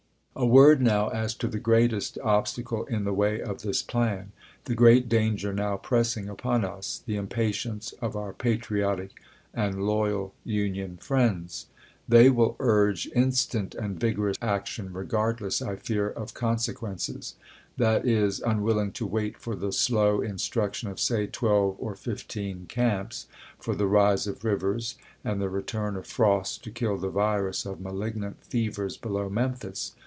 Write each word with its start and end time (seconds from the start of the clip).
A 0.33 0.45
word 0.45 0.81
now 0.81 1.09
as 1.09 1.35
to 1.35 1.47
the 1.47 1.59
greatest 1.59 2.17
obstacle 2.23 2.85
in 2.85 3.03
the 3.03 3.13
way 3.13 3.41
of 3.41 3.61
this 3.61 3.83
plan— 3.83 4.31
the 4.65 4.73
great 4.73 5.07
danger 5.07 5.53
now 5.53 5.77
pressing 5.77 6.27
upon 6.29 6.63
us— 6.65 6.99
the 7.05 7.15
impatience 7.17 7.93
of 8.01 8.15
our 8.15 8.33
patriotic 8.33 9.11
and 9.53 9.83
loyal 9.85 10.33
Union 10.43 10.97
friends. 10.97 11.67
SCOTT'S 12.07 12.11
ANACONDA 12.11 12.17
303 12.23 12.23
They 12.23 12.29
will 12.31 12.55
urge 12.59 13.07
instant 13.13 13.75
and 13.75 13.99
vigorous 13.99 14.37
action, 14.41 14.93
regardless, 14.93 15.61
I 15.61 15.75
fear, 15.75 16.09
of 16.09 16.33
consequences— 16.33 17.35
that 17.77 18.07
is, 18.07 18.39
unwilling 18.39 18.93
to 18.93 19.05
wait 19.05 19.37
for 19.37 19.55
the 19.55 19.73
slow 19.73 20.21
instruction 20.21 20.89
of 20.89 20.99
(say) 20.99 21.27
twelve 21.27 21.75
or 21.77 21.93
fifteen 21.93 22.65
camps, 22.67 23.27
for 23.59 23.75
the 23.75 23.85
rise 23.85 24.25
of 24.25 24.43
rivers, 24.45 24.95
and 25.25 25.39
the 25.39 25.49
return 25.49 25.95
of 25.97 26.07
frosts 26.07 26.57
to 26.59 26.71
kill 26.71 26.97
the 26.97 27.09
virus 27.09 27.65
of 27.65 27.81
malignant 27.81 28.43
fevers 28.43 28.97
below 28.97 29.29
Memphis. 29.29 29.93